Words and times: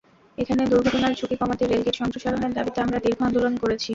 এখানে 0.37 0.63
দুর্ঘটনার 0.71 1.13
ঝুঁকি 1.19 1.35
কমাতে 1.41 1.63
রেলগেট 1.65 1.95
সম্প্রসারণের 2.01 2.55
দাবিতে 2.57 2.79
আমরা 2.81 2.97
দীর্ঘ 3.05 3.19
আন্দোলন 3.27 3.53
করেছি। 3.63 3.89